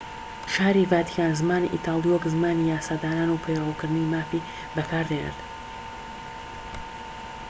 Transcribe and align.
شاری 0.53 0.83
ڤاتیکان 0.91 1.31
زمانی 1.41 1.71
ئیتالی 1.73 2.07
وەک 2.11 2.23
زمانی 2.33 2.69
یاسادانان 2.73 3.29
و 3.31 3.41
پەیوەندیکردنی 3.43 4.07
فەرمی 4.09 4.45
بەکاردێنێت 4.75 5.37